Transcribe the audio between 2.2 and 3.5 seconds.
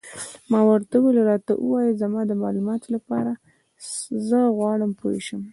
د معلوماتو لپاره،